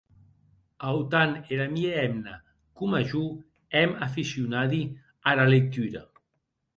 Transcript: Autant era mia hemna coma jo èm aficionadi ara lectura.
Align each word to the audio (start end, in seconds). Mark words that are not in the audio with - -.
Autant 0.91 1.33
era 1.57 1.67
mia 1.73 1.99
hemna 2.03 2.33
coma 2.81 3.01
jo 3.11 3.21
èm 3.81 3.93
aficionadi 4.07 4.81
ara 5.33 5.45
lectura. 5.53 6.03